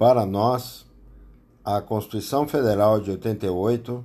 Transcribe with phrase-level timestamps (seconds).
[0.00, 0.86] Para nós,
[1.62, 4.02] a Constituição Federal de 88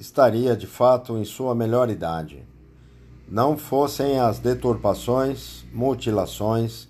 [0.00, 2.42] estaria de fato em sua melhor idade,
[3.28, 6.88] não fossem as deturpações, mutilações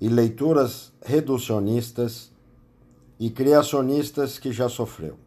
[0.00, 2.30] e leituras reducionistas
[3.18, 5.18] e criacionistas que já sofreu.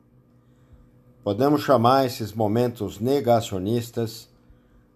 [1.21, 4.29] Podemos chamar esses momentos negacionistas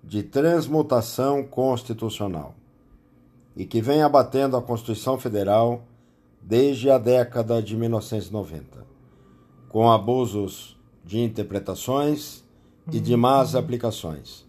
[0.01, 2.55] de transmutação constitucional
[3.57, 5.83] e que vem abatendo a Constituição Federal
[6.41, 8.85] desde a década de 1990,
[9.67, 12.43] com abusos de interpretações
[12.91, 14.47] e de más aplicações.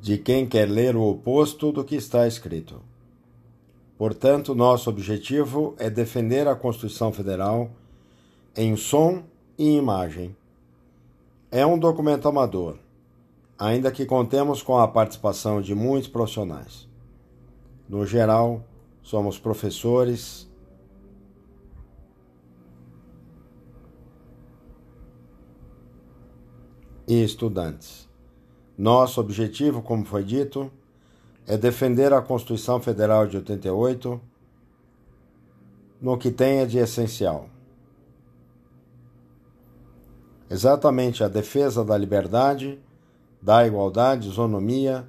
[0.00, 2.80] De quem quer ler o oposto do que está escrito.
[3.98, 7.70] Portanto, nosso objetivo é defender a Constituição Federal
[8.56, 9.24] em som
[9.58, 10.34] e imagem.
[11.50, 12.78] É um documento amador
[13.58, 16.86] ainda que contemos com a participação de muitos profissionais.
[17.88, 18.62] No geral,
[19.02, 20.46] somos professores,
[27.08, 28.06] e estudantes.
[28.76, 30.70] Nosso objetivo, como foi dito,
[31.46, 34.20] é defender a Constituição Federal de 88
[36.02, 37.48] no que tenha de essencial.
[40.50, 42.78] Exatamente a defesa da liberdade
[43.40, 45.06] da igualdade, isonomia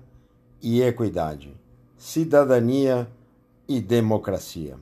[0.62, 1.56] e equidade,
[1.98, 3.08] cidadania
[3.68, 4.78] e democracia.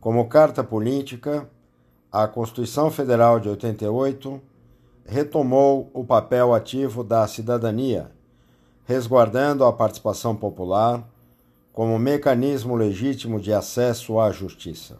[0.00, 1.48] Como carta política,
[2.10, 4.40] a Constituição Federal de 88
[5.04, 8.10] retomou o papel ativo da cidadania,
[8.84, 11.08] resguardando a participação popular
[11.72, 14.96] como mecanismo legítimo de acesso à justiça.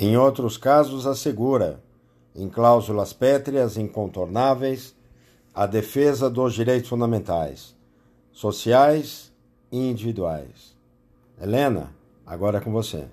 [0.00, 1.82] Em outros casos, assegura,
[2.32, 4.94] em cláusulas pétreas incontornáveis,
[5.52, 7.74] a defesa dos direitos fundamentais,
[8.30, 9.32] sociais
[9.72, 10.76] e individuais.
[11.42, 11.92] Helena,
[12.24, 13.08] agora é com você.